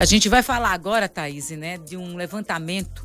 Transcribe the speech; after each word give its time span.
A 0.00 0.04
gente 0.04 0.28
vai 0.28 0.44
falar 0.44 0.70
agora, 0.70 1.08
Thaís, 1.08 1.50
né, 1.50 1.76
de 1.76 1.96
um 1.96 2.14
levantamento 2.14 3.04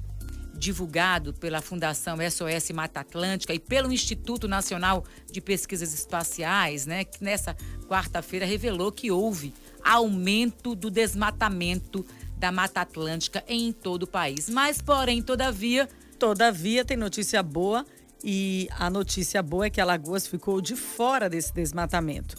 divulgado 0.54 1.34
pela 1.34 1.60
Fundação 1.60 2.18
SOS 2.18 2.70
Mata 2.72 3.00
Atlântica 3.00 3.52
e 3.52 3.58
pelo 3.58 3.92
Instituto 3.92 4.48
Nacional 4.48 5.04
de 5.32 5.42
Pesquisas 5.42 5.92
Espaciais, 5.92 6.86
né, 6.86 7.04
que 7.04 7.24
nessa 7.24 7.58
quarta-feira 7.88 8.46
revelou 8.46 8.92
que 8.92 9.10
houve 9.10 9.56
aumento 9.84 10.76
do 10.76 10.92
desmatamento 10.92 12.06
da 12.38 12.52
Mata 12.52 12.82
Atlântica 12.82 13.44
em 13.48 13.72
todo 13.74 14.04
o 14.04 14.08
país. 14.08 14.48
Mas, 14.48 14.80
porém, 14.80 15.20
todavia. 15.20 15.90
Todavia, 16.20 16.86
tem 16.86 16.96
notícia 16.96 17.42
boa 17.42 17.84
e 18.24 18.70
a 18.70 18.88
notícia 18.88 19.42
boa 19.42 19.66
é 19.66 19.70
que 19.72 19.82
Alagoas 19.82 20.28
ficou 20.28 20.62
de 20.62 20.76
fora 20.76 21.28
desse 21.28 21.52
desmatamento. 21.52 22.38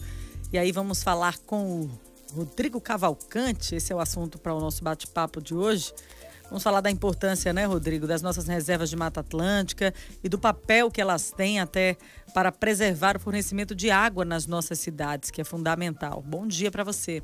E 0.53 0.57
aí 0.57 0.71
vamos 0.71 1.03
falar 1.03 1.39
com 1.39 1.81
o 1.81 2.05
Rodrigo 2.33 2.81
Cavalcante, 2.81 3.75
esse 3.75 3.93
é 3.93 3.95
o 3.95 3.99
assunto 3.99 4.37
para 4.39 4.53
o 4.53 4.59
nosso 4.59 4.83
bate-papo 4.83 5.41
de 5.41 5.53
hoje. 5.53 5.93
Vamos 6.45 6.63
falar 6.63 6.81
da 6.81 6.91
importância, 6.91 7.51
né, 7.51 7.65
Rodrigo, 7.65 8.05
das 8.05 8.21
nossas 8.21 8.47
reservas 8.47 8.89
de 8.89 8.95
Mata 8.95 9.21
Atlântica 9.21 9.93
e 10.23 10.29
do 10.29 10.37
papel 10.37 10.91
que 10.91 11.01
elas 11.01 11.31
têm 11.31 11.59
até 11.59 11.97
para 12.33 12.51
preservar 12.51 13.17
o 13.17 13.19
fornecimento 13.19 13.73
de 13.73 13.89
água 13.89 14.23
nas 14.23 14.45
nossas 14.45 14.79
cidades, 14.79 15.31
que 15.31 15.41
é 15.41 15.43
fundamental. 15.43 16.21
Bom 16.21 16.45
dia 16.45 16.69
para 16.69 16.83
você. 16.83 17.23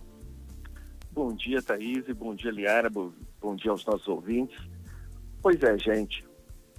Bom 1.11 1.33
dia, 1.33 1.61
Thaís, 1.61 2.05
bom 2.15 2.33
dia, 2.33 2.51
Liara, 2.51 2.89
bom, 2.89 3.55
dia 3.55 3.69
aos 3.69 3.85
nossos 3.85 4.07
ouvintes. 4.07 4.57
Pois 5.41 5.61
é, 5.61 5.77
gente, 5.77 6.25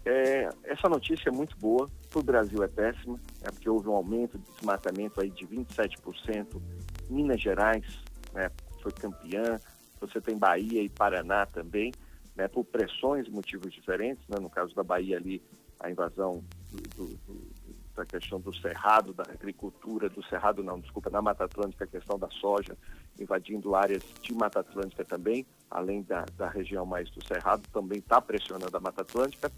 é, 0.05 0.49
essa 0.65 0.89
notícia 0.89 1.29
é 1.29 1.33
muito 1.33 1.57
boa, 1.59 1.89
para 2.11 2.19
o 2.19 2.23
Brasil 2.23 2.63
é 2.63 2.69
péssima, 2.69 3.21
é 3.43 3.51
porque 3.51 3.69
houve 3.69 3.89
um 3.89 3.95
aumento 3.95 4.39
de 4.39 4.45
desmatamento 4.53 5.21
aí 5.21 5.31
de 5.31 5.47
27%, 5.47 6.61
Minas 7.09 7.41
Gerais 7.41 7.85
né, 8.33 8.51
foi 8.83 8.93
campeã, 8.93 9.59
você 10.01 10.21
tem 10.21 10.37
Bahia 10.37 10.83
e 10.83 10.89
Paraná 10.89 11.47
também, 11.47 11.93
né, 12.35 12.49
por 12.49 12.65
pressões 12.65 13.27
e 13.27 13.31
motivos 13.31 13.73
diferentes, 13.73 14.27
né, 14.29 14.39
no 14.41 14.51
caso 14.51 14.75
da 14.75 14.83
Bahia 14.83 15.17
ali, 15.17 15.43
a 15.79 15.91
invasão 15.91 16.43
do, 16.71 16.81
do, 16.97 17.17
do, 17.27 17.53
da 17.95 18.05
questão 18.07 18.41
do 18.41 18.55
cerrado, 18.55 19.13
da 19.13 19.25
agricultura, 19.25 20.09
do 20.09 20.23
cerrado 20.25 20.63
não, 20.63 20.81
desculpa, 20.81 21.11
na 21.11 21.21
Mata 21.21 21.45
Atlântica, 21.45 21.85
a 21.85 21.89
questão 21.89 22.19
da 22.19 22.29
soja, 22.31 22.77
invadindo 23.19 23.75
áreas 23.75 24.03
de 24.23 24.33
Mata 24.33 24.61
Atlântica 24.61 25.05
também, 25.05 25.47
além 25.71 26.03
da, 26.03 26.25
da 26.37 26.49
região 26.49 26.87
mais 26.87 27.11
do 27.11 27.25
cerrado, 27.27 27.63
também 27.73 27.99
está 27.99 28.21
pressionando 28.21 28.77
a 28.77 28.81
Mata 28.81 29.03
Atlântica, 29.03 29.51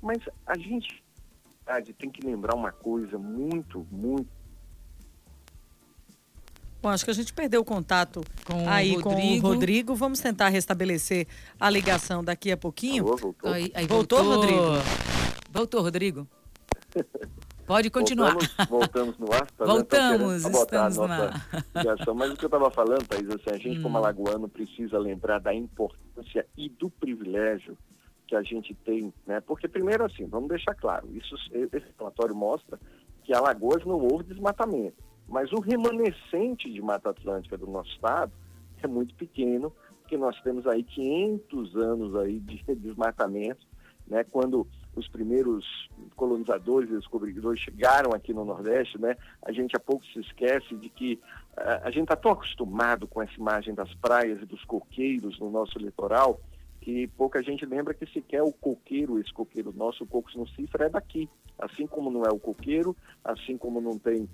mas 0.00 0.22
a 0.46 0.56
gente 0.56 1.04
tem 1.98 2.10
que 2.10 2.24
lembrar 2.24 2.54
uma 2.54 2.70
coisa 2.70 3.18
muito, 3.18 3.86
muito 3.90 4.35
Bom, 6.86 6.90
acho 6.90 7.04
que 7.04 7.10
a 7.10 7.14
gente 7.14 7.32
perdeu 7.32 7.62
o 7.62 7.64
contato 7.64 8.20
com 8.44 8.68
aí 8.68 8.96
o 8.96 9.02
com 9.02 9.10
o 9.10 9.40
Rodrigo. 9.40 9.96
Vamos 9.96 10.20
tentar 10.20 10.50
restabelecer 10.50 11.26
a 11.58 11.68
ligação 11.68 12.22
daqui 12.22 12.52
a 12.52 12.56
pouquinho. 12.56 13.08
Alô, 13.08 13.16
voltou. 13.16 13.52
Aí, 13.52 13.72
aí 13.74 13.88
voltou, 13.88 14.22
voltou, 14.22 14.36
Rodrigo? 14.36 14.62
Voltou, 15.50 15.82
Rodrigo. 15.82 16.28
Pode 17.66 17.90
continuar. 17.90 18.34
Voltamos, 18.34 18.68
voltamos 18.68 19.18
no 19.18 19.32
ar. 19.32 19.50
Tá 19.50 19.64
voltamos, 19.64 20.42
tá 20.44 20.50
estamos 20.50 20.96
no 20.96 21.04
ar. 21.06 21.66
Ligação. 21.74 22.14
Mas 22.14 22.30
o 22.30 22.36
que 22.36 22.44
eu 22.44 22.46
estava 22.46 22.70
falando, 22.70 23.04
Thaís, 23.08 23.28
assim, 23.30 23.50
a 23.50 23.58
gente 23.58 23.80
hum. 23.80 23.82
como 23.82 23.98
alagoano 23.98 24.48
precisa 24.48 24.96
lembrar 24.96 25.40
da 25.40 25.52
importância 25.52 26.46
e 26.56 26.68
do 26.68 26.88
privilégio 26.88 27.76
que 28.28 28.36
a 28.36 28.44
gente 28.44 28.72
tem, 28.84 29.12
né? 29.26 29.40
Porque 29.40 29.66
primeiro 29.66 30.04
assim, 30.04 30.24
vamos 30.26 30.50
deixar 30.50 30.76
claro, 30.76 31.08
isso, 31.12 31.34
esse 31.52 31.86
relatório 31.98 32.34
mostra 32.34 32.78
que 33.24 33.34
Alagoas 33.34 33.84
não 33.84 33.98
houve 33.98 34.22
desmatamento. 34.22 35.04
Mas 35.28 35.52
o 35.52 35.60
remanescente 35.60 36.72
de 36.72 36.80
Mata 36.80 37.10
Atlântica 37.10 37.56
do 37.56 37.66
nosso 37.66 37.90
estado 37.90 38.32
é 38.82 38.86
muito 38.86 39.14
pequeno, 39.14 39.72
porque 40.00 40.16
nós 40.16 40.40
temos 40.42 40.66
aí 40.66 40.82
500 40.82 41.76
anos 41.76 42.16
aí 42.16 42.38
de 42.38 42.62
desmatamento, 42.76 43.66
né? 44.06 44.24
Quando 44.24 44.66
os 44.94 45.08
primeiros 45.08 45.64
colonizadores 46.14 46.88
e 46.88 46.94
descobridores 46.94 47.60
chegaram 47.60 48.12
aqui 48.12 48.32
no 48.32 48.44
Nordeste, 48.44 49.00
né? 49.00 49.16
A 49.42 49.52
gente 49.52 49.76
há 49.76 49.80
pouco 49.80 50.06
se 50.06 50.20
esquece 50.20 50.74
de 50.76 50.88
que 50.88 51.20
uh, 51.58 51.82
a 51.82 51.90
gente 51.90 52.04
está 52.04 52.16
tão 52.16 52.30
acostumado 52.30 53.06
com 53.06 53.20
essa 53.20 53.34
imagem 53.34 53.74
das 53.74 53.92
praias 53.94 54.40
e 54.40 54.46
dos 54.46 54.64
coqueiros 54.64 55.38
no 55.38 55.50
nosso 55.50 55.78
litoral, 55.78 56.40
que 56.80 57.08
pouca 57.08 57.42
gente 57.42 57.66
lembra 57.66 57.92
que 57.92 58.06
sequer 58.06 58.42
o 58.42 58.52
coqueiro, 58.52 59.18
esse 59.18 59.32
coqueiro 59.32 59.72
nosso, 59.76 60.04
o 60.04 60.06
Cocos 60.06 60.36
no 60.36 60.48
Cifra, 60.48 60.86
é 60.86 60.88
daqui. 60.88 61.28
Assim 61.58 61.86
como 61.86 62.10
não 62.10 62.22
é 62.22 62.30
o 62.30 62.38
coqueiro, 62.38 62.96
assim 63.24 63.58
como 63.58 63.80
não 63.80 63.98
tem 63.98 64.28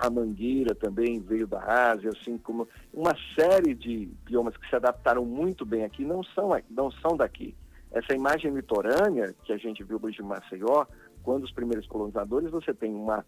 a 0.00 0.08
mangueira 0.08 0.74
também 0.74 1.20
veio 1.20 1.46
da 1.46 1.62
Ásia, 1.92 2.10
assim 2.10 2.38
como 2.38 2.66
uma 2.92 3.14
série 3.38 3.74
de 3.74 4.08
biomas 4.24 4.56
que 4.56 4.68
se 4.68 4.74
adaptaram 4.74 5.26
muito 5.26 5.66
bem 5.66 5.84
aqui 5.84 6.04
não 6.04 6.24
são, 6.24 6.50
não 6.70 6.90
são 6.90 7.16
daqui. 7.16 7.54
Essa 7.92 8.14
imagem 8.14 8.54
litorânea 8.54 9.34
que 9.44 9.52
a 9.52 9.58
gente 9.58 9.84
viu 9.84 10.00
hoje 10.02 10.22
em 10.22 10.24
Maceió, 10.24 10.86
quando 11.22 11.44
os 11.44 11.52
primeiros 11.52 11.86
colonizadores, 11.86 12.50
você 12.50 12.72
tem 12.72 12.94
uma 12.94 13.26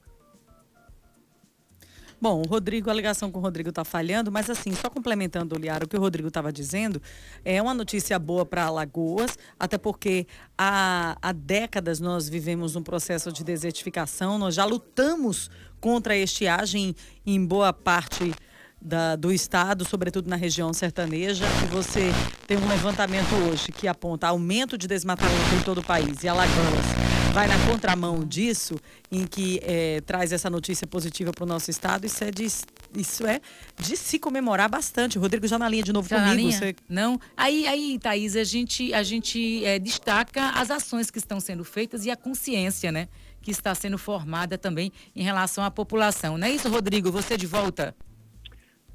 Bom, 2.22 2.41
o 2.41 2.47
Rodrigo, 2.47 2.88
a 2.88 2.94
ligação 2.94 3.33
com 3.33 3.41
o 3.41 3.43
Rodrigo 3.43 3.71
está 3.71 3.84
falhando, 3.84 4.31
mas 4.31 4.49
assim, 4.49 4.72
só 4.77 4.88
complementando, 4.88 5.56
Liara, 5.56 5.84
o 5.84 5.88
que 5.88 5.97
o 5.97 6.00
Rodrigo 6.00 6.28
estava 6.28 6.53
dizendo, 6.53 7.03
é 7.44 7.60
uma 7.60 7.75
notícia 7.75 8.16
boa 8.16 8.47
para 8.47 8.62
Alagoas, 8.62 9.37
até 9.59 9.77
porque 9.77 10.28
há, 10.56 11.19
há 11.21 11.32
décadas 11.32 11.99
nós 11.99 12.28
vivemos 12.28 12.77
um 12.77 12.82
processo 12.84 13.32
de 13.32 13.43
desertificação, 13.43 14.38
nós 14.38 14.55
já 14.55 14.65
lutamos 14.65 15.50
contra 15.81 16.15
a 16.15 16.16
estiagem 16.16 16.94
em 17.27 17.44
boa 17.44 17.72
parte 17.72 18.32
da, 18.81 19.16
do 19.16 19.32
estado, 19.32 19.84
sobretudo 19.84 20.31
na 20.31 20.37
região 20.37 20.72
sertaneja, 20.72 21.44
e 21.65 21.66
você 21.75 22.12
tem 22.47 22.56
um 22.56 22.69
levantamento 22.69 23.34
hoje 23.34 23.72
que 23.72 23.88
aponta 23.88 24.28
aumento 24.28 24.78
de 24.78 24.87
desmatamento 24.87 25.56
em 25.61 25.65
todo 25.65 25.78
o 25.78 25.82
país 25.82 26.22
e 26.22 26.28
Alagoas 26.28 27.02
vai 27.32 27.48
na 27.48 27.54
contramão 27.66 28.20
disso, 28.25 28.78
em 29.10 29.26
que 29.26 29.59
é, 29.62 30.03
traz 30.03 30.32
essa 30.32 30.50
notícia 30.50 30.87
positiva 30.87 31.32
para 31.32 31.44
o 31.44 31.47
nosso 31.47 31.70
estado, 31.70 32.04
isso 32.04 32.22
é 32.22 32.31
de, 32.31 32.44
isso 32.44 33.26
é 33.26 33.41
de 33.78 33.97
se 33.97 34.19
comemorar 34.19 34.69
bastante. 34.69 35.19
Rodrigo 35.19 35.48
já 35.48 35.59
na 35.59 35.66
linha 35.66 35.82
de 35.82 35.94
novo 35.94 36.06
já 36.06 36.28
comigo. 36.28 36.53
Você... 36.53 36.76
Não. 36.87 37.19
Aí, 37.34 37.66
aí, 37.66 37.98
Thaís, 37.98 38.37
a 38.37 38.44
gente, 38.44 38.93
a 38.93 39.03
gente 39.03 39.65
é, 39.65 39.78
destaca 39.78 40.50
as 40.50 40.70
ações 40.70 41.10
que 41.10 41.16
estão 41.16 41.41
sendo 41.41 41.65
feitas 41.65 42.04
e 42.04 42.10
a 42.10 42.16
consciência, 42.16 42.93
né? 42.93 43.09
Que 43.41 43.50
está 43.50 43.75
sendo 43.75 43.97
formada 43.97 44.59
também 44.59 44.93
em 45.16 45.22
relação 45.22 45.64
à 45.64 45.70
população. 45.70 46.37
Não 46.37 46.47
é 46.47 46.50
isso, 46.50 46.69
Rodrigo? 46.69 47.10
Você 47.10 47.38
de 47.38 47.47
volta? 47.47 47.97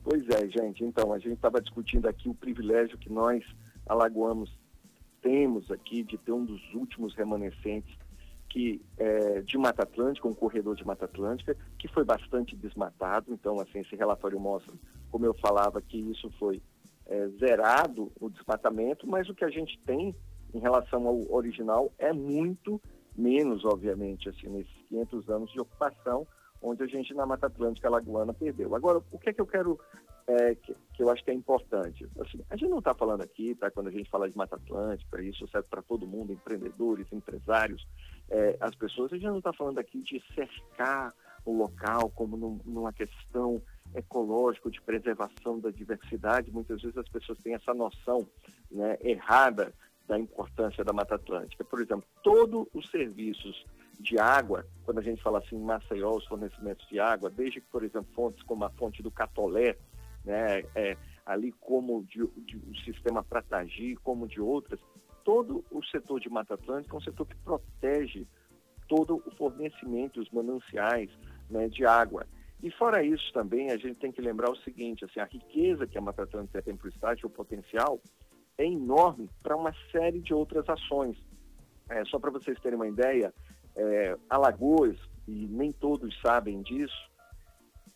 Pois 0.04 0.24
é, 0.30 0.48
gente. 0.48 0.84
Então, 0.84 1.12
a 1.12 1.18
gente 1.18 1.34
estava 1.34 1.60
discutindo 1.60 2.08
aqui 2.08 2.30
o 2.30 2.36
privilégio 2.36 3.00
que 3.00 3.12
nós, 3.12 3.44
alagoanos, 3.88 4.52
temos 5.24 5.72
aqui 5.72 6.04
de 6.04 6.20
ter 6.20 6.32
um 6.32 6.46
dos 6.46 6.62
últimos 6.76 7.16
remanescentes 7.16 7.98
é, 8.98 9.42
de 9.42 9.58
Mata 9.58 9.84
Atlântica, 9.84 10.28
um 10.28 10.34
corredor 10.34 10.76
de 10.76 10.86
Mata 10.86 11.06
Atlântica, 11.06 11.56
que 11.78 11.88
foi 11.88 12.04
bastante 12.04 12.56
desmatado. 12.56 13.34
Então, 13.34 13.60
assim, 13.60 13.80
esse 13.80 13.96
relatório 13.96 14.40
mostra, 14.40 14.74
como 15.12 15.26
eu 15.26 15.34
falava, 15.34 15.82
que 15.82 15.98
isso 15.98 16.30
foi 16.40 16.62
é, 17.06 17.28
zerado 17.40 18.12
o 18.20 18.30
desmatamento, 18.30 19.08
mas 19.08 19.30
o 19.30 19.36
que 19.36 19.46
a 19.46 19.50
gente 19.50 19.80
tem 19.86 20.16
em 20.54 20.60
relação 20.60 21.08
ao 21.08 21.32
original 21.32 21.92
é 21.98 22.12
muito 22.14 22.82
menos, 23.16 23.66
obviamente, 23.66 24.30
assim, 24.30 24.48
nesses 24.48 24.74
500 24.90 25.30
anos 25.30 25.52
de 25.52 25.60
ocupação, 25.60 26.28
onde 26.62 26.84
a 26.84 26.88
gente 26.88 27.14
na 27.14 27.26
Mata 27.26 27.48
Atlântica 27.48 27.90
Lagoana 27.90 28.34
perdeu. 28.34 28.76
Agora, 28.76 29.02
o 29.12 29.20
que 29.20 29.30
é 29.30 29.34
que 29.34 29.42
eu 29.42 29.48
quero, 29.48 29.80
é, 30.28 30.56
que, 30.56 30.76
que, 30.94 31.04
eu 31.04 31.10
acho 31.10 31.24
que 31.24 31.32
é 31.32 31.34
importante? 31.34 32.08
Assim, 32.20 32.44
a 32.50 32.56
gente 32.56 32.70
não 32.70 32.80
está 32.80 32.94
falando 32.94 33.22
aqui, 33.22 33.56
tá, 33.56 33.70
quando 33.72 33.88
a 33.88 33.92
gente 33.92 34.10
fala 34.10 34.30
de 34.30 34.38
Mata 34.38 34.56
Atlântica, 34.56 35.22
isso 35.22 35.48
serve 35.48 35.68
para 35.70 35.82
todo 35.82 36.08
mundo, 36.08 36.34
empreendedores, 36.34 37.12
empresários, 37.12 37.88
é, 38.30 38.58
as 38.60 38.76
pessoas, 38.76 39.14
a 39.14 39.16
gente 39.16 39.28
não 39.28 39.38
está 39.38 39.54
falando 39.54 39.80
aqui 39.80 40.02
de 40.02 40.22
cercar 40.34 41.14
o 41.46 41.56
local 41.56 42.10
como 42.10 42.36
num, 42.36 42.60
numa 42.66 42.92
questão 42.92 43.62
ecológica, 43.96 44.70
de 44.70 44.82
preservação 44.82 45.60
da 45.60 45.72
diversidade. 45.72 46.52
Muitas 46.52 46.82
vezes 46.82 46.98
as 46.98 47.08
pessoas 47.08 47.40
têm 47.40 47.54
essa 47.54 47.74
noção 47.74 48.28
né, 48.70 48.98
errada 49.02 49.74
da 50.08 50.18
importância 50.18 50.84
da 50.84 50.94
Mata 50.94 51.16
Atlântica. 51.16 51.64
Por 51.64 51.82
exemplo, 51.82 52.06
todos 52.24 52.68
os 52.74 52.90
serviços 52.90 53.66
de 54.00 54.20
água, 54.20 54.66
quando 54.86 55.00
a 55.00 55.04
gente 55.04 55.22
fala 55.22 55.40
assim 55.40 55.58
Maceió, 55.58 56.16
os 56.16 56.26
fornecimentos 56.26 56.88
de 56.88 57.00
água, 57.00 57.30
desde 57.30 57.60
que, 57.62 57.68
por 57.68 57.84
exemplo, 57.84 58.08
fontes 58.14 58.44
como 58.44 58.64
a 58.64 58.70
fonte 58.70 59.02
do 59.02 59.12
Catolé, 59.12 59.76
né, 60.24 60.64
é, 60.76 60.98
ali 61.26 61.52
como 61.54 62.04
de, 62.04 62.26
de, 62.46 62.58
o 62.58 62.76
sistema 62.86 63.24
Pratagi, 63.24 63.96
como 64.04 64.28
de 64.28 64.40
outras, 64.40 64.80
todo 65.28 65.62
o 65.70 65.84
setor 65.84 66.22
de 66.22 66.30
Mata 66.30 66.54
Atlântica 66.54 66.96
é 66.96 66.98
um 66.98 67.02
setor 67.02 67.28
que 67.28 67.36
protege 67.36 68.26
todo 68.88 69.22
o 69.26 69.32
fornecimento, 69.36 70.22
os 70.22 70.30
mananciais 70.30 71.10
né, 71.50 71.68
de 71.68 71.86
água. 71.86 72.26
E 72.64 72.72
fora 72.72 73.04
isso 73.04 73.34
também, 73.34 73.70
a 73.70 73.76
gente 73.76 73.96
tem 73.96 74.10
que 74.10 74.22
lembrar 74.22 74.50
o 74.50 74.56
seguinte, 74.56 75.04
assim, 75.04 75.20
a 75.20 75.26
riqueza 75.26 75.86
que 75.86 75.98
a 75.98 76.02
Mata 76.02 76.24
Atlântica 76.24 76.62
tem 76.62 76.78
para 76.78 76.86
o 76.86 76.90
estado, 76.90 77.26
o 77.26 77.30
potencial, 77.30 78.00
é 78.58 78.64
enorme 78.64 79.30
para 79.44 79.58
uma 79.58 79.74
série 79.92 80.22
de 80.22 80.34
outras 80.34 80.68
ações. 80.70 81.18
É, 81.90 82.06
só 82.06 82.18
para 82.20 82.32
vocês 82.32 82.58
terem 82.62 82.78
uma 82.78 82.88
ideia, 82.88 83.34
é, 83.76 84.18
Alagoas, 84.30 84.98
e 85.28 85.46
nem 85.50 85.74
todos 85.74 86.18
sabem 86.22 86.62
disso, 86.62 87.12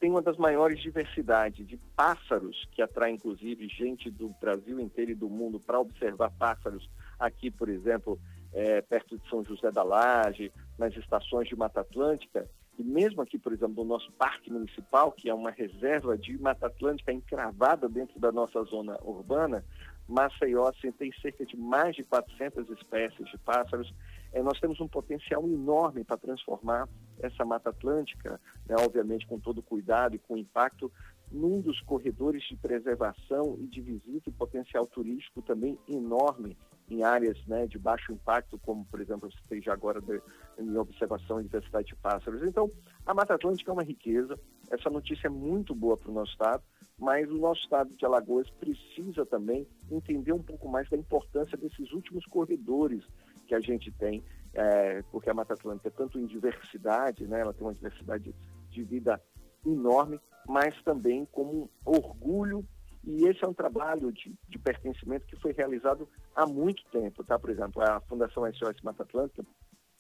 tem 0.02 0.12
uma 0.12 0.22
das 0.22 0.36
maiores 0.36 0.82
diversidades 0.82 1.66
de 1.66 1.78
pássaros, 1.96 2.68
que 2.74 2.82
atrai 2.82 3.12
inclusive 3.12 3.70
gente 3.70 4.12
do 4.12 4.36
Brasil 4.42 4.82
inteiro 4.82 5.12
e 5.12 5.16
do 5.16 5.30
mundo 5.30 5.62
para 5.62 5.80
observar 5.80 6.30
pássaros 6.32 6.90
aqui, 7.22 7.50
por 7.52 7.70
exemplo, 7.70 8.20
é, 8.54 8.82
perto 8.82 9.18
de 9.18 9.30
São 9.30 9.44
José 9.44 9.72
da 9.72 9.84
Laje, 9.84 10.52
nas 10.78 10.96
estações 10.96 11.48
de 11.48 11.56
Mata 11.56 11.82
Atlântica, 11.82 12.50
e 12.78 12.84
mesmo 12.84 13.22
aqui, 13.22 13.38
por 13.38 13.54
exemplo, 13.54 13.84
no 13.84 13.90
nosso 13.90 14.12
parque 14.14 14.52
municipal, 14.52 15.12
que 15.12 15.30
é 15.30 15.34
uma 15.34 15.52
reserva 15.52 16.18
de 16.18 16.38
Mata 16.42 16.68
Atlântica 16.68 17.12
encravada 17.12 17.88
dentro 17.88 18.20
da 18.20 18.32
nossa 18.32 18.64
zona 18.64 18.98
urbana, 19.04 19.64
Maceió 20.08 20.68
assim, 20.68 20.92
tem 20.92 21.12
cerca 21.22 21.46
de 21.46 21.56
mais 21.56 21.96
de 21.96 22.04
400 22.04 22.70
espécies 22.70 23.30
de 23.30 23.38
pássaros. 23.38 23.94
É, 24.34 24.42
nós 24.42 24.60
temos 24.60 24.80
um 24.82 24.88
potencial 24.88 25.48
enorme 25.48 26.04
para 26.04 26.18
transformar 26.18 26.88
essa 27.20 27.46
Mata 27.46 27.70
Atlântica, 27.70 28.40
né, 28.68 28.76
obviamente 28.80 29.28
com 29.28 29.40
todo 29.40 29.62
cuidado 29.62 30.16
e 30.16 30.20
com 30.20 30.38
impacto, 30.38 30.92
num 31.32 31.62
dos 31.62 31.80
corredores 31.82 32.44
de 32.44 32.56
preservação 32.58 33.58
e 33.60 33.68
de 33.68 33.82
visita 33.82 34.30
e 34.30 34.34
potencial 34.34 34.86
turístico 34.86 35.42
também 35.42 35.78
enorme 35.88 36.58
em 36.90 37.04
áreas 37.04 37.38
né, 37.48 37.66
de 37.68 37.80
baixo 37.80 38.12
impacto, 38.12 38.60
como, 38.60 38.86
por 38.86 39.00
exemplo, 39.00 39.28
eu 39.28 39.30
esteja 39.30 39.72
agora 39.72 40.02
de, 40.02 40.22
em 40.60 40.76
observação 40.78 41.40
e 41.40 41.44
diversidade 41.44 41.88
de 41.88 41.96
pássaros. 41.96 42.44
Então, 42.44 42.70
a 43.06 43.14
Mata 43.14 43.34
Atlântica 43.34 43.72
é 43.72 43.74
uma 43.74 43.84
riqueza, 43.84 44.38
essa 44.70 44.90
notícia 44.90 45.28
é 45.28 45.30
muito 45.30 45.74
boa 45.74 45.96
para 45.96 46.12
o 46.12 46.14
nosso 46.14 46.32
estado, 46.34 46.64
mas 47.00 47.30
o 47.32 47.38
nosso 47.38 47.62
estado 47.62 47.96
de 47.96 48.06
Alagoas 48.06 48.50
precisa 48.50 49.26
também 49.26 49.66
entender 49.90 50.34
um 50.34 50.44
pouco 50.44 50.68
mais 50.68 50.90
da 50.90 50.98
importância 50.98 51.58
desses 51.58 51.92
últimos 51.94 52.26
corredores 52.26 53.04
que 53.48 53.56
a 53.56 53.60
gente 53.60 53.90
tem, 53.92 54.22
é, 54.54 55.02
porque 55.12 55.30
a 55.30 55.34
Mata 55.34 55.54
Atlântica 55.54 55.88
é 55.88 55.92
tanto 55.92 56.20
em 56.20 56.26
diversidade, 56.26 57.26
né, 57.26 57.40
ela 57.40 57.54
tem 57.54 57.66
uma 57.66 57.74
diversidade 57.74 58.36
de 58.70 58.84
vida 58.84 59.22
enorme, 59.66 60.20
mas 60.48 60.80
também 60.84 61.26
como 61.32 61.64
um 61.64 61.70
orgulho 61.86 62.66
e 63.04 63.28
esse 63.28 63.44
é 63.44 63.48
um 63.48 63.54
trabalho 63.54 64.12
de, 64.12 64.34
de, 64.48 64.60
pertencimento 64.60 65.26
que 65.26 65.36
foi 65.38 65.54
realizado 65.54 66.08
há 66.36 66.46
muito 66.46 66.84
tempo, 66.92 67.24
tá? 67.24 67.38
Por 67.38 67.50
exemplo, 67.50 67.82
a 67.82 68.00
Fundação 68.02 68.44
SOS 68.54 68.82
Mata 68.84 69.04
Atlântica, 69.04 69.44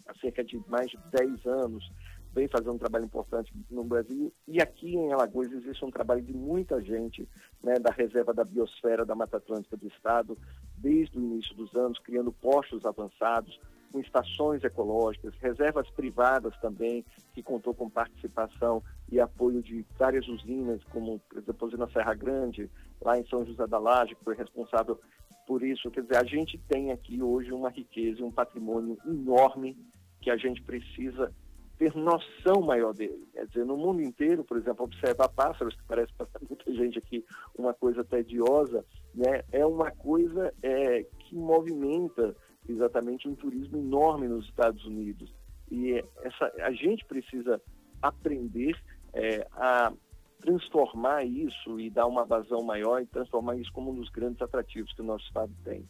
há 0.05 0.13
cerca 0.19 0.43
de 0.43 0.61
mais 0.67 0.91
de 0.91 0.97
10 1.11 1.45
anos, 1.47 1.91
vem 2.31 2.47
fazendo 2.47 2.73
um 2.73 2.77
trabalho 2.77 3.05
importante 3.05 3.51
no 3.69 3.83
Brasil. 3.83 4.31
E 4.47 4.61
aqui 4.61 4.95
em 4.95 5.11
Alagoas 5.11 5.51
existe 5.51 5.83
um 5.83 5.89
trabalho 5.89 6.21
de 6.21 6.33
muita 6.33 6.79
gente, 6.79 7.27
né, 7.63 7.79
da 7.79 7.91
Reserva 7.91 8.33
da 8.33 8.43
Biosfera 8.43 9.03
da 9.03 9.15
Mata 9.15 9.37
Atlântica 9.37 9.75
do 9.75 9.87
Estado, 9.87 10.37
desde 10.77 11.17
o 11.17 11.21
início 11.21 11.55
dos 11.55 11.73
anos, 11.75 11.97
criando 11.99 12.31
postos 12.31 12.85
avançados, 12.85 13.59
com 13.91 13.99
estações 13.99 14.63
ecológicas, 14.63 15.33
reservas 15.41 15.89
privadas 15.91 16.55
também, 16.59 17.05
que 17.33 17.43
contou 17.43 17.73
com 17.73 17.89
participação 17.89 18.81
e 19.11 19.19
apoio 19.19 19.61
de 19.61 19.85
várias 19.97 20.27
usinas, 20.27 20.83
como, 20.85 21.19
por 21.29 21.39
exemplo, 21.39 21.57
a 21.61 21.65
usina 21.65 21.89
Serra 21.91 22.13
Grande, 22.13 22.69
lá 23.01 23.19
em 23.19 23.25
São 23.27 23.45
José 23.45 23.67
da 23.67 23.77
Laje, 23.77 24.15
que 24.15 24.23
foi 24.23 24.35
responsável 24.35 24.99
por 25.45 25.63
isso. 25.63 25.91
Quer 25.91 26.03
dizer, 26.03 26.17
a 26.17 26.23
gente 26.23 26.57
tem 26.69 26.91
aqui 26.91 27.21
hoje 27.21 27.51
uma 27.51 27.69
riqueza 27.69 28.21
e 28.21 28.23
um 28.23 28.31
patrimônio 28.31 28.97
enorme 29.05 29.77
que 30.21 30.29
a 30.29 30.37
gente 30.37 30.61
precisa 30.61 31.33
ter 31.81 31.95
noção 31.95 32.61
maior 32.61 32.93
dele. 32.93 33.27
Quer 33.33 33.47
dizer, 33.47 33.65
no 33.65 33.75
mundo 33.75 34.03
inteiro, 34.03 34.43
por 34.43 34.55
exemplo, 34.55 34.85
observar 34.85 35.27
pássaros, 35.29 35.75
que 35.75 35.83
parece 35.87 36.13
para 36.13 36.27
muita 36.47 36.71
gente 36.73 36.99
aqui 36.99 37.25
uma 37.57 37.73
coisa 37.73 38.03
tediosa, 38.03 38.85
né? 39.15 39.43
é 39.51 39.65
uma 39.65 39.89
coisa 39.89 40.53
é, 40.61 41.03
que 41.19 41.35
movimenta 41.35 42.35
exatamente 42.71 43.27
um 43.27 43.35
turismo 43.35 43.77
enorme 43.77 44.27
nos 44.27 44.45
Estados 44.45 44.85
Unidos. 44.85 45.33
E 45.69 46.03
essa, 46.21 46.51
a 46.59 46.71
gente 46.71 47.05
precisa 47.05 47.61
aprender 48.01 48.75
é, 49.13 49.47
a 49.53 49.93
transformar 50.39 51.23
isso 51.23 51.79
e 51.79 51.89
dar 51.89 52.07
uma 52.07 52.25
vazão 52.25 52.63
maior 52.63 53.01
e 53.01 53.05
transformar 53.05 53.55
isso 53.57 53.71
como 53.71 53.91
um 53.91 53.95
dos 53.95 54.09
grandes 54.09 54.41
atrativos 54.41 54.91
que 54.93 55.01
o 55.01 55.05
nosso 55.05 55.25
Estado 55.25 55.53
tem. 55.63 55.87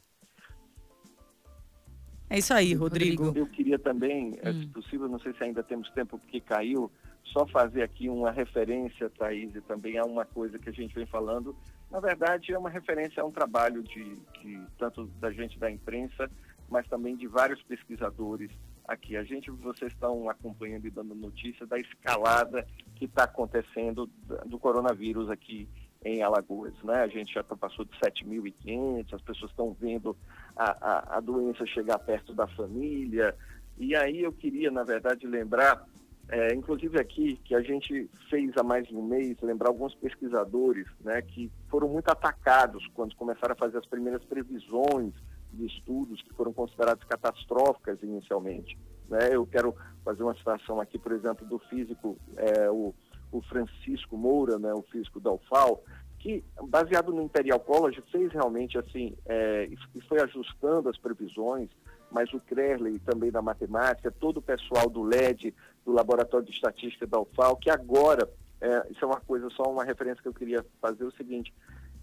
É 2.30 2.38
isso 2.38 2.54
aí, 2.54 2.74
Rodrigo. 2.74 3.34
Eu 3.36 3.46
queria 3.46 3.78
também, 3.78 4.38
é, 4.42 4.52
hum. 4.52 4.62
se 4.62 4.68
possível, 4.68 5.10
não 5.10 5.20
sei 5.20 5.34
se 5.34 5.44
ainda 5.44 5.64
temos 5.64 5.90
tempo 5.92 6.18
porque 6.18 6.40
caiu, 6.40 6.90
só 7.26 7.46
fazer 7.48 7.82
aqui 7.84 8.10
uma 8.10 8.32
referência, 8.32 9.10
Thaís, 9.10 9.54
e 9.56 9.62
também 9.62 9.98
a 9.98 10.04
uma 10.04 10.26
coisa 10.26 10.58
que 10.58 10.70
a 10.70 10.72
gente 10.72 10.94
vem 10.96 11.06
falando. 11.06 11.56
Na 11.90 12.00
verdade, 12.00 12.54
é 12.54 12.58
uma 12.58 12.70
referência 12.70 13.22
a 13.22 13.26
um 13.26 13.32
trabalho 13.32 13.84
de, 13.84 14.16
de 14.42 14.62
tanto 14.78 15.08
da 15.20 15.32
gente 15.32 15.60
da 15.60 15.70
imprensa, 15.70 16.30
mas 16.72 16.88
também 16.88 17.18
de 17.18 17.28
vários 17.28 17.62
pesquisadores 17.64 18.50
aqui. 18.88 19.18
A 19.18 19.24
gente, 19.24 19.52
vocês 19.52 19.92
estão 19.92 20.30
acompanhando 20.30 20.88
e 20.88 20.90
dando 20.90 21.14
notícia 21.14 21.66
da 21.68 21.78
escalada 21.78 22.66
que 22.96 23.06
está 23.06 23.26
acontecendo 23.26 24.10
do 24.46 24.58
coronavírus 24.58 25.30
aqui 25.30 25.68
em 26.04 26.24
Alagoas, 26.24 26.74
né? 26.84 27.04
A 27.04 27.08
gente 27.08 27.34
já 27.34 27.44
passou 27.44 27.86
de 27.86 27.92
7.500, 28.00 29.14
as 29.14 29.22
pessoas 29.22 29.52
estão 29.52 29.76
vendo 29.80 30.18
a, 30.56 30.72
a, 30.72 31.18
a 31.18 31.20
doença 31.20 31.66
chegar 31.68 32.00
perto 32.00 32.34
da 32.34 32.48
família. 32.48 33.36
E 33.78 33.94
aí 33.96 34.24
eu 34.24 34.32
queria, 34.32 34.72
na 34.72 34.84
verdade, 34.84 35.28
lembrar, 35.28 35.86
é, 36.30 36.56
inclusive 36.56 37.00
aqui, 37.00 37.36
que 37.44 37.54
a 37.54 37.62
gente 37.62 38.10
fez 38.30 38.52
há 38.58 38.64
mais 38.64 38.88
de 38.88 38.96
um 38.96 39.04
mês, 39.04 39.38
lembrar 39.42 39.68
alguns 39.68 39.94
pesquisadores, 39.94 40.88
né, 41.02 41.22
que 41.22 41.52
foram 41.70 41.90
muito 41.90 42.10
atacados 42.10 42.88
quando 42.94 43.16
começaram 43.16 43.54
a 43.54 43.58
fazer 43.58 43.78
as 43.78 43.86
primeiras 43.86 44.24
previsões 44.24 45.14
de 45.54 45.66
estudos 45.66 46.22
que 46.22 46.34
foram 46.34 46.54
consideradas 46.54 47.04
catastróficas 47.04 48.02
inicialmente. 48.02 48.78
Né? 49.10 49.30
Eu 49.32 49.46
quero 49.46 49.76
fazer 50.04 50.24
uma 50.24 50.36
citação 50.36 50.80
aqui, 50.80 50.98
por 50.98 51.12
exemplo, 51.12 51.46
do 51.46 51.60
físico, 51.60 52.18
é, 52.38 52.70
o, 52.70 52.94
o, 53.32 53.42
Francisco 53.42 54.18
Moura, 54.18 54.58
né, 54.58 54.74
o 54.74 54.82
físico 54.84 55.20
da 55.20 55.32
UFAL, 55.32 55.84
que, 56.18 56.44
baseado 56.64 57.12
no 57.12 57.22
Imperial 57.22 57.60
College, 57.60 58.02
fez 58.12 58.32
realmente 58.32 58.78
assim, 58.78 59.16
é, 59.26 59.68
e 59.96 60.02
foi 60.02 60.22
ajustando 60.22 60.88
as 60.88 60.98
previsões, 60.98 61.70
mas 62.12 62.32
o 62.34 62.40
Crerley 62.40 63.00
também 63.00 63.32
da 63.32 63.42
matemática, 63.42 64.12
todo 64.12 64.38
o 64.38 64.42
pessoal 64.42 64.90
do 64.90 65.02
LED, 65.02 65.54
do 65.86 65.92
Laboratório 65.92 66.46
de 66.46 66.54
Estatística 66.54 67.08
da 67.08 67.20
UFAL, 67.20 67.58
que 67.58 67.70
agora, 67.70 68.30
é, 68.60 68.92
isso 68.92 69.04
é 69.04 69.08
uma 69.08 69.20
coisa, 69.20 69.50
só 69.50 69.64
uma 69.64 69.84
referência 69.84 70.22
que 70.22 70.28
eu 70.28 70.34
queria 70.34 70.66
fazer, 70.80 71.04
é 71.04 71.08
o 71.08 71.12
seguinte, 71.12 71.54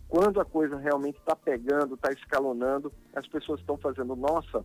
quando 0.08 0.40
a 0.40 0.44
coisa 0.44 0.76
realmente 0.78 1.18
está 1.18 1.36
pegando, 1.36 1.94
está 1.94 2.10
escalonando, 2.12 2.92
as 3.14 3.26
pessoas 3.26 3.60
estão 3.60 3.76
fazendo, 3.76 4.16
nossa, 4.16 4.64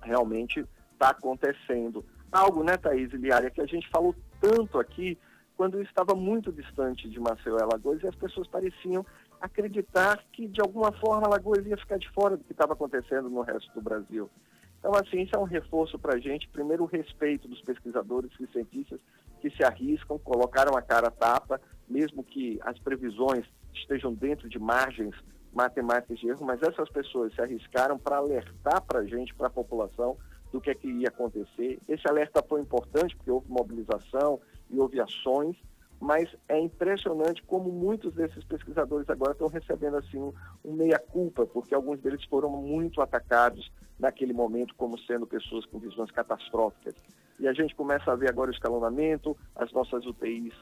realmente 0.00 0.66
está 0.92 1.10
acontecendo. 1.10 2.04
Algo, 2.32 2.64
né, 2.64 2.76
Thaís 2.76 3.12
Iliária, 3.12 3.50
que 3.50 3.60
a 3.60 3.66
gente 3.66 3.88
falou 3.90 4.14
tanto 4.40 4.78
aqui, 4.78 5.18
quando 5.56 5.82
estava 5.82 6.14
muito 6.14 6.50
distante 6.50 7.08
de 7.10 7.20
Maceió 7.20 7.58
e 7.58 7.62
Alagoas, 7.62 8.02
e 8.02 8.06
as 8.06 8.14
pessoas 8.14 8.48
pareciam 8.48 9.04
acreditar 9.38 10.24
que, 10.32 10.48
de 10.48 10.60
alguma 10.60 10.92
forma, 10.92 11.26
Alagoas 11.26 11.66
ia 11.66 11.76
ficar 11.76 11.98
de 11.98 12.08
fora 12.10 12.36
do 12.36 12.44
que 12.44 12.52
estava 12.52 12.72
acontecendo 12.72 13.28
no 13.28 13.42
resto 13.42 13.70
do 13.74 13.82
Brasil. 13.82 14.30
Então, 14.78 14.92
assim, 14.94 15.20
isso 15.20 15.36
é 15.36 15.38
um 15.38 15.44
reforço 15.44 15.98
para 15.98 16.16
a 16.16 16.18
gente. 16.18 16.48
Primeiro, 16.48 16.84
o 16.84 16.86
respeito 16.86 17.46
dos 17.46 17.60
pesquisadores 17.60 18.30
e 18.40 18.46
cientistas 18.46 18.98
que 19.42 19.50
se 19.50 19.62
arriscam, 19.62 20.18
colocaram 20.18 20.74
a 20.74 20.80
cara 20.80 21.08
a 21.08 21.10
tapa, 21.10 21.60
mesmo 21.86 22.24
que 22.24 22.58
as 22.62 22.78
previsões 22.78 23.44
estejam 23.74 24.12
dentro 24.14 24.48
de 24.48 24.58
margens 24.58 25.14
matemáticas 25.52 26.18
de 26.18 26.28
erro, 26.28 26.46
mas 26.46 26.62
essas 26.62 26.88
pessoas 26.90 27.34
se 27.34 27.40
arriscaram 27.40 27.98
para 27.98 28.16
alertar 28.16 28.82
para 28.82 29.00
a 29.00 29.04
gente, 29.04 29.34
para 29.34 29.48
a 29.48 29.50
população, 29.50 30.16
do 30.52 30.60
que, 30.60 30.70
é 30.70 30.74
que 30.74 30.88
ia 30.88 31.08
acontecer. 31.08 31.78
Esse 31.88 32.08
alerta 32.08 32.42
foi 32.42 32.60
importante 32.60 33.16
porque 33.16 33.30
houve 33.30 33.48
mobilização 33.48 34.40
e 34.68 34.78
houve 34.78 35.00
ações, 35.00 35.56
mas 36.00 36.28
é 36.48 36.58
impressionante 36.58 37.42
como 37.42 37.70
muitos 37.70 38.14
desses 38.14 38.42
pesquisadores 38.44 39.08
agora 39.08 39.32
estão 39.32 39.48
recebendo 39.48 39.96
assim 39.96 40.18
um, 40.18 40.32
um 40.64 40.72
meia-culpa, 40.72 41.46
porque 41.46 41.74
alguns 41.74 42.00
deles 42.00 42.24
foram 42.24 42.50
muito 42.50 43.00
atacados 43.00 43.70
naquele 43.98 44.32
momento 44.32 44.74
como 44.76 44.98
sendo 44.98 45.26
pessoas 45.26 45.66
com 45.66 45.78
visões 45.78 46.10
catastróficas. 46.10 46.94
E 47.38 47.46
a 47.46 47.52
gente 47.52 47.74
começa 47.74 48.10
a 48.10 48.16
ver 48.16 48.30
agora 48.30 48.50
o 48.50 48.54
escalonamento, 48.54 49.36
as 49.54 49.70
nossas 49.72 50.04
UTIs 50.06 50.54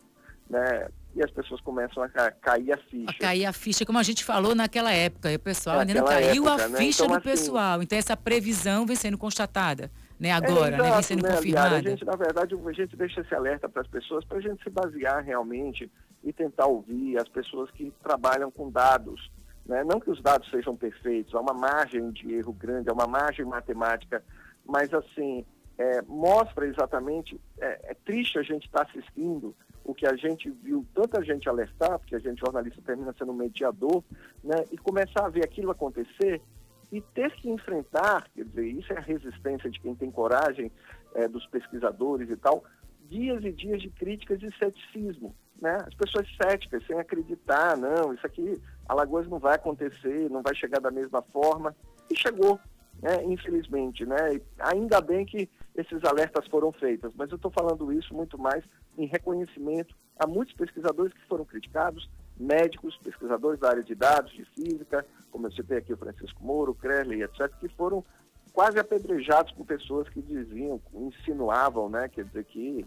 né? 0.49 0.89
E 1.15 1.23
as 1.23 1.31
pessoas 1.31 1.61
começam 1.63 2.03
a 2.03 2.09
cair 2.09 2.73
a 2.73 2.77
ficha. 2.77 3.11
A 3.11 3.15
cair 3.15 3.47
a 3.47 3.53
ficha, 3.53 3.85
como 3.85 3.99
a 3.99 4.03
gente 4.03 4.23
falou 4.23 4.55
naquela 4.55 4.93
época. 4.93 5.35
O 5.35 5.39
pessoal 5.39 5.81
ainda 5.81 5.95
não 5.95 6.05
caiu 6.05 6.47
época, 6.47 6.65
a 6.65 6.69
né? 6.69 6.79
ficha 6.79 7.05
então, 7.05 7.09
do 7.09 7.19
assim, 7.19 7.31
pessoal. 7.31 7.83
Então 7.83 7.99
essa 7.99 8.17
previsão 8.17 8.87
vem 8.87 8.95
sendo 8.95 9.19
constatada, 9.19 9.91
né? 10.19 10.31
Agora, 10.31 10.77
é, 10.77 10.79
exato, 10.79 10.83
né? 10.83 10.91
Vem 10.93 11.03
sendo 11.03 11.23
né, 11.23 11.35
confirmada. 11.35 11.77
a 11.77 11.83
gente, 11.83 12.05
na 12.05 12.17
verdade, 12.17 12.55
a 12.55 12.73
gente 12.73 12.97
deixa 12.97 13.21
esse 13.21 13.35
alerta 13.35 13.69
para 13.69 13.83
as 13.83 13.89
pessoas, 13.89 14.25
para 14.25 14.39
a 14.39 14.41
gente 14.41 14.63
se 14.63 14.71
basear 14.71 15.25
realmente 15.25 15.91
e 16.23 16.33
tentar 16.33 16.67
ouvir 16.67 17.19
as 17.19 17.29
pessoas 17.29 17.71
que 17.71 17.93
trabalham 18.03 18.51
com 18.51 18.71
dados. 18.71 19.31
Né? 19.67 19.83
Não 19.85 20.01
que 20.01 20.11
os 20.11 20.23
dados 20.23 20.49
sejam 20.51 20.77
perfeitos, 20.77 21.35
há 21.35 21.41
uma 21.41 21.55
margem 21.55 22.11
de 22.11 22.33
erro 22.33 22.53
grande, 22.53 22.89
há 22.89 22.93
uma 22.93 23.07
margem 23.07 23.45
matemática, 23.45 24.23
mas 24.65 24.93
assim, 24.95 25.45
é, 25.77 26.01
mostra 26.03 26.67
exatamente, 26.67 27.41
é, 27.61 27.91
é 27.91 27.95
triste 28.05 28.39
a 28.39 28.43
gente 28.43 28.67
estar 28.67 28.85
tá 28.85 28.91
assistindo 28.91 29.55
o 29.89 29.95
que 29.95 30.07
a 30.07 30.15
gente 30.15 30.51
viu 30.51 30.87
tanta 30.95 31.25
gente 31.25 31.49
alertar, 31.49 31.99
porque 31.99 32.15
a 32.15 32.19
gente 32.19 32.41
jornalista 32.41 32.83
termina 32.83 33.15
sendo 33.19 33.33
mediador, 33.33 34.05
né, 34.45 34.63
e 34.71 34.77
começar 34.77 35.25
a 35.25 35.31
ver 35.31 35.43
aquilo 35.43 35.71
acontecer 35.71 36.43
e 36.93 37.01
ter 37.01 37.33
que 37.37 37.49
enfrentar, 37.49 38.29
quer 38.35 38.45
dizer, 38.45 38.67
isso 38.67 38.93
é 38.93 38.99
a 38.99 39.01
resistência 39.01 39.71
de 39.71 39.81
quem 39.81 39.95
tem 39.95 40.11
coragem, 40.11 40.71
é, 41.15 41.27
dos 41.27 41.47
pesquisadores 41.47 42.29
e 42.29 42.37
tal, 42.37 42.63
dias 43.09 43.43
e 43.43 43.51
dias 43.51 43.81
de 43.81 43.89
críticas 43.89 44.43
e 44.43 44.55
ceticismo. 44.59 45.35
né? 45.59 45.79
As 45.87 45.95
pessoas 45.95 46.29
céticas, 46.37 46.87
sem 46.87 47.01
acreditar, 47.01 47.75
não, 47.75 48.13
isso 48.13 48.27
aqui, 48.27 48.61
Alagoas 48.87 49.27
não 49.27 49.39
vai 49.39 49.55
acontecer, 49.55 50.29
não 50.29 50.43
vai 50.43 50.55
chegar 50.55 50.81
da 50.81 50.91
mesma 50.91 51.23
forma. 51.23 51.75
E 52.11 52.17
chegou, 52.17 52.61
né? 53.03 53.25
infelizmente, 53.25 54.05
né? 54.05 54.35
E 54.35 54.43
ainda 54.59 55.01
bem 55.01 55.25
que 55.25 55.49
esses 55.79 56.05
alertas 56.05 56.45
foram 56.49 56.73
feitos, 56.73 57.13
mas 57.15 57.31
eu 57.31 57.37
estou 57.37 57.53
falando 57.53 57.93
isso 57.93 58.13
muito 58.13 58.37
mais 58.37 58.65
em 58.97 59.07
reconhecimento 59.07 59.95
a 60.19 60.27
muitos 60.27 60.53
pesquisadores 60.55 61.13
que 61.13 61.25
foram 61.29 61.45
criticados, 61.45 62.11
médicos, 62.37 62.99
pesquisadores 62.99 63.61
da 63.61 63.69
área 63.71 63.85
de 63.85 63.95
dados, 63.95 64.33
de 64.33 64.45
física, 64.47 65.07
como 65.31 65.47
eu 65.47 65.53
citei 65.53 65.79
aqui 65.79 65.93
o 65.93 65.97
Francisco 65.97 66.43
Moro, 66.43 66.77
o 66.77 66.87
etc., 67.13 67.49
que 67.61 67.69
foram 67.69 68.05
quase 68.53 68.81
apedrejados 68.81 69.53
por 69.53 69.65
pessoas 69.65 70.09
que 70.09 70.21
diziam, 70.21 70.81
insinuavam, 70.93 71.89
né, 71.89 72.09
quer 72.09 72.25
dizer 72.25 72.45
que 72.47 72.85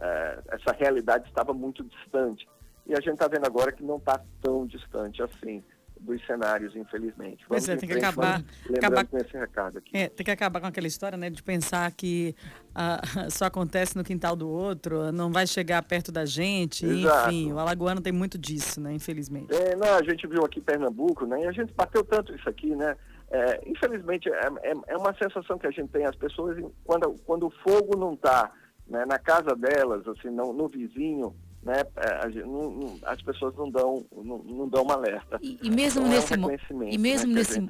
é, 0.00 0.42
essa 0.48 0.72
realidade 0.72 1.28
estava 1.28 1.54
muito 1.54 1.84
distante. 1.84 2.48
E 2.84 2.94
a 2.94 3.00
gente 3.00 3.14
está 3.14 3.28
vendo 3.28 3.46
agora 3.46 3.70
que 3.70 3.84
não 3.84 3.98
está 3.98 4.20
tão 4.42 4.66
distante 4.66 5.22
assim 5.22 5.62
dos 6.04 6.24
cenários, 6.26 6.76
infelizmente. 6.76 7.44
Vamos 7.48 7.66
pois 7.66 7.68
é, 7.68 7.76
tem 7.76 7.88
que 7.88 7.96
acabar, 7.96 8.42
acabar 8.76 9.06
com 9.06 9.16
esse 9.16 9.36
recado 9.36 9.78
aqui. 9.78 9.96
É, 9.96 10.08
tem 10.08 10.24
que 10.24 10.30
acabar 10.30 10.60
com 10.60 10.66
aquela 10.66 10.86
história, 10.86 11.16
né, 11.16 11.30
de 11.30 11.42
pensar 11.42 11.90
que 11.92 12.34
uh, 12.70 13.30
só 13.32 13.46
acontece 13.46 13.96
no 13.96 14.04
quintal 14.04 14.36
do 14.36 14.48
outro, 14.48 15.10
não 15.10 15.32
vai 15.32 15.46
chegar 15.46 15.82
perto 15.82 16.12
da 16.12 16.24
gente, 16.24 16.84
Exato. 16.84 17.30
enfim, 17.30 17.52
o 17.52 17.58
alagoano 17.58 18.00
tem 18.00 18.12
muito 18.12 18.38
disso, 18.38 18.80
né, 18.80 18.92
infelizmente. 18.92 19.54
É, 19.54 19.74
não, 19.74 19.94
a 19.94 20.02
gente 20.02 20.26
viu 20.26 20.44
aqui 20.44 20.60
Pernambuco, 20.60 21.26
né, 21.26 21.44
e 21.44 21.46
a 21.46 21.52
gente 21.52 21.72
bateu 21.72 22.04
tanto 22.04 22.34
isso 22.34 22.48
aqui, 22.48 22.74
né, 22.76 22.96
é, 23.30 23.62
infelizmente 23.66 24.28
é, 24.28 24.46
é, 24.62 24.72
é, 24.88 24.96
uma 24.96 25.14
sensação 25.14 25.58
que 25.58 25.66
a 25.66 25.70
gente 25.70 25.88
tem, 25.88 26.04
as 26.04 26.16
pessoas, 26.16 26.56
quando, 26.84 27.14
quando 27.24 27.46
o 27.46 27.52
fogo 27.66 27.98
não 27.98 28.12
está 28.14 28.52
né, 28.86 29.04
na 29.06 29.18
casa 29.18 29.56
delas, 29.56 30.06
assim, 30.06 30.28
no, 30.28 30.52
no 30.52 30.68
vizinho, 30.68 31.34
né, 31.64 31.82
é, 31.96 32.28
não, 32.44 32.98
as 33.04 33.22
pessoas 33.22 33.54
não 33.56 33.70
dão, 33.70 34.04
não, 34.12 34.38
não 34.38 34.68
dão 34.68 34.82
uma 34.82 34.94
alerta. 34.94 35.38
E, 35.42 35.58
e 35.62 35.70
mesmo 35.70 36.02
então, 36.02 36.12
nesse 36.12 36.34
é 36.34 36.74
um 36.74 36.88
e 36.88 36.98
mesmo 36.98 37.32
né, 37.32 37.38
nesse 37.40 37.68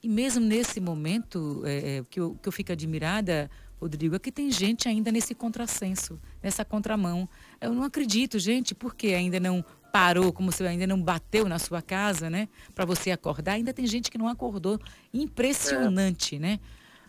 e 0.00 0.08
mesmo 0.08 0.44
nesse 0.44 0.80
momento 0.80 1.62
é, 1.64 1.98
é, 1.98 2.04
que, 2.08 2.20
eu, 2.20 2.36
que 2.40 2.48
eu 2.48 2.52
fico 2.52 2.70
admirada, 2.70 3.50
Rodrigo, 3.80 4.14
é 4.14 4.18
que 4.18 4.30
tem 4.30 4.50
gente 4.50 4.88
ainda 4.88 5.10
nesse 5.10 5.34
contrassenso, 5.34 6.20
nessa 6.42 6.64
contramão. 6.64 7.28
Eu 7.60 7.72
não 7.72 7.82
acredito, 7.82 8.38
gente, 8.38 8.74
porque 8.74 9.08
ainda 9.08 9.40
não 9.40 9.64
parou, 9.92 10.32
como 10.32 10.52
se 10.52 10.64
ainda 10.64 10.86
não 10.86 11.00
bateu 11.00 11.48
na 11.48 11.58
sua 11.58 11.82
casa, 11.82 12.30
né? 12.30 12.48
Para 12.74 12.84
você 12.84 13.10
acordar, 13.10 13.52
ainda 13.52 13.72
tem 13.72 13.86
gente 13.86 14.10
que 14.10 14.18
não 14.18 14.28
acordou. 14.28 14.78
Impressionante, 15.12 16.36
é. 16.36 16.38
né? 16.38 16.60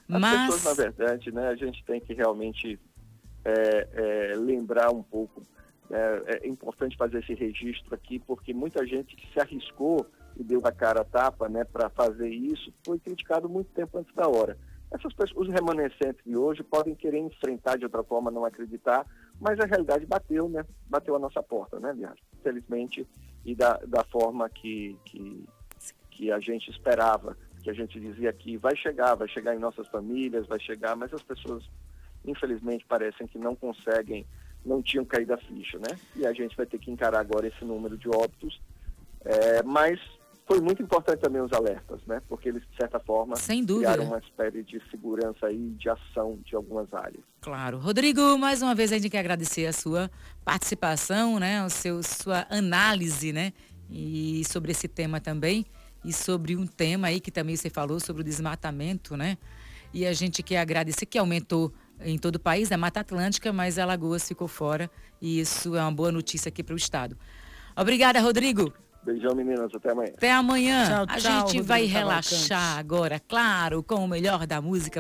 As 0.10 0.20
Mas... 0.20 0.56
pessoas, 0.56 0.78
na 0.78 0.84
verdade, 0.84 1.32
né, 1.32 1.48
a 1.50 1.56
gente 1.56 1.84
tem 1.84 2.00
que 2.02 2.14
realmente 2.14 2.80
é, 3.46 3.88
é, 3.94 4.36
lembrar 4.36 4.92
um 4.92 5.04
pouco. 5.04 5.44
É, 5.92 6.44
é, 6.44 6.48
importante 6.48 6.96
fazer 6.96 7.20
esse 7.20 7.34
registro 7.34 7.96
aqui, 7.96 8.20
porque 8.20 8.54
muita 8.54 8.86
gente 8.86 9.16
que 9.16 9.32
se 9.34 9.40
arriscou 9.40 10.06
e 10.38 10.44
deu 10.44 10.62
a 10.64 10.72
cara 10.72 11.02
a 11.02 11.04
tapa 11.04 11.50
né, 11.50 11.64
para 11.64 11.90
fazer 11.90 12.30
isso 12.30 12.72
foi 12.86 13.00
criticado 13.00 13.50
muito 13.50 13.72
tempo 13.72 13.98
antes 13.98 14.14
da 14.14 14.28
hora. 14.28 14.56
Essas 14.92 15.14
pessoas, 15.14 15.48
os 15.48 15.54
remanescentes 15.54 16.24
de 16.26 16.36
hoje 16.36 16.64
podem 16.64 16.96
querer 16.96 17.20
enfrentar 17.20 17.78
de 17.78 17.86
outra 17.86 18.04
forma, 18.04 18.32
não 18.32 18.46
acreditar, 18.46 19.06
mas 19.40 19.60
a 19.60 19.66
realidade 19.66 20.06
bateu, 20.06 20.50
né? 20.50 20.66
Bateu 20.88 21.16
a 21.16 21.20
nossa 21.20 21.42
porta, 21.44 21.80
né, 21.80 21.94
viagem? 21.94 22.24
Infelizmente, 22.40 23.08
e 23.46 23.56
da, 23.56 23.78
da 23.88 24.04
forma 24.04 24.50
que, 24.50 24.98
que, 25.06 25.46
que 26.12 26.32
a 26.32 26.40
gente 26.40 26.70
esperava, 26.72 27.38
que 27.64 27.70
a 27.70 27.74
gente 27.74 28.00
dizia 28.00 28.34
que 28.34 28.58
vai 28.58 28.76
chegar, 28.76 29.16
vai 29.16 29.28
chegar 29.28 29.56
em 29.56 29.60
nossas 29.60 29.88
famílias, 29.88 30.48
vai 30.48 30.60
chegar, 30.60 30.96
mas 30.96 31.14
as 31.14 31.22
pessoas 31.22 31.64
infelizmente 32.26 32.86
parecem 32.86 33.28
que 33.28 33.38
não 33.38 33.56
conseguem, 33.56 34.26
não 34.70 34.84
tinham 34.84 35.04
caído 35.04 35.34
a 35.34 35.38
ficha, 35.38 35.80
né? 35.80 35.98
E 36.16 36.26
a 36.26 36.32
gente 36.32 36.56
vai 36.56 36.66
ter 36.66 36.78
que 36.78 36.92
encarar 36.92 37.20
agora 37.20 37.48
esse 37.48 37.66
número 37.66 37.98
de 37.98 38.08
óbitos, 38.08 38.62
é, 39.26 39.64
mas 39.64 40.00
foi 40.46 40.62
muito 40.62 40.82
importante 40.82 41.20
também 41.20 41.42
os 41.42 41.52
alertas, 41.52 42.00
né? 42.08 42.22
Porque 42.30 42.50
eles, 42.50 42.62
de 42.70 42.78
certa 42.78 43.00
forma, 43.00 43.36
Sem 43.36 43.64
dúvida. 43.64 43.92
criaram 43.92 44.06
uma 44.06 44.20
espécie 44.20 44.64
de 44.64 44.82
segurança 44.90 45.52
e 45.52 45.72
de 45.72 45.90
ação 45.90 46.40
de 46.46 46.56
algumas 46.56 46.92
áreas. 46.94 47.24
Claro. 47.42 47.80
Rodrigo, 47.80 48.38
mais 48.38 48.62
uma 48.62 48.74
vez 48.74 48.92
a 48.92 48.98
gente 48.98 49.10
quer 49.10 49.20
agradecer 49.20 49.66
a 49.66 49.74
sua 49.74 50.10
participação, 50.46 51.40
né? 51.40 51.64
O 51.66 51.70
seu, 51.70 52.02
sua 52.02 52.48
análise, 52.50 53.34
né? 53.34 53.54
E 53.90 54.44
sobre 54.46 54.72
esse 54.72 54.88
tema 54.88 55.20
também. 55.20 55.66
E 56.04 56.14
sobre 56.14 56.56
um 56.56 56.66
tema 56.66 57.08
aí 57.08 57.20
que 57.20 57.30
também 57.30 57.56
você 57.56 57.70
falou 57.70 58.00
sobre 58.00 58.22
o 58.22 58.26
desmatamento, 58.26 59.18
né? 59.18 59.38
E 59.94 60.06
a 60.06 60.14
gente 60.14 60.42
quer 60.42 60.60
agradecer 60.60 61.06
que 61.06 61.18
aumentou 61.18 61.74
em 62.02 62.18
todo 62.18 62.36
o 62.36 62.40
país, 62.40 62.70
né? 62.70 62.78
Mata 62.78 63.00
Atlântica, 63.02 63.52
mas 63.52 63.78
Alagoas 63.78 64.28
ficou 64.28 64.48
fora 64.48 64.90
e 65.22 65.40
isso 65.40 65.76
é 65.76 65.82
uma 65.82 65.92
boa 65.92 66.12
notícia 66.12 66.50
aqui 66.50 66.64
para 66.64 66.74
o 66.74 66.78
Estado. 66.78 67.18
Obrigada, 67.76 68.20
Rodrigo. 68.20 68.74
Beijão, 69.04 69.34
meninas. 69.34 69.74
Até 69.74 69.92
amanhã. 69.92 70.12
Até 70.16 70.32
amanhã. 70.32 70.86
Tchau, 70.86 71.06
a 71.08 71.20
gente 71.20 71.42
Rodrigo 71.42 71.64
vai 71.64 71.86
relaxar 71.86 72.78
agora, 72.78 73.20
claro, 73.20 73.82
com 73.82 73.96
o 73.96 74.08
melhor 74.08 74.46
da 74.46 74.62
música 74.62 74.98